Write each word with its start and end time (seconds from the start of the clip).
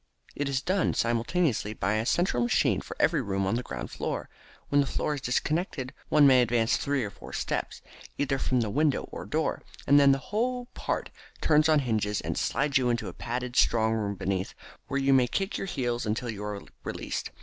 It 0.35 0.49
is 0.49 0.63
done 0.63 0.95
simultaneously 0.95 1.75
by 1.75 1.93
a 1.97 2.07
central 2.07 2.41
machine 2.41 2.81
for 2.81 2.97
every 2.99 3.21
room 3.21 3.45
on 3.45 3.53
the 3.53 3.61
ground 3.61 3.91
floor. 3.91 4.29
When 4.69 4.81
the 4.81 4.87
floor 4.87 5.13
is 5.13 5.21
disconnected 5.21 5.93
one 6.09 6.25
may 6.25 6.41
advance 6.41 6.75
three 6.75 7.03
or 7.03 7.11
four 7.11 7.33
steps, 7.33 7.83
either 8.17 8.39
from 8.39 8.61
the 8.61 8.71
window 8.71 9.03
or 9.11 9.27
door, 9.27 9.61
and 9.85 9.99
then 9.99 10.11
that 10.13 10.17
whole 10.33 10.65
part 10.73 11.11
turns 11.39 11.69
on 11.69 11.81
a 11.81 11.83
hinge 11.83 12.07
and 12.23 12.35
slides 12.35 12.79
you 12.79 12.89
into 12.89 13.09
a 13.09 13.13
padded 13.13 13.55
strong 13.55 13.93
room 13.93 14.15
beneath, 14.15 14.55
where 14.87 14.99
you 14.99 15.13
may 15.13 15.27
kick 15.27 15.59
your 15.59 15.67
heels 15.67 16.07
until 16.07 16.31
you 16.31 16.43
are 16.43 16.63
released. 16.83 17.29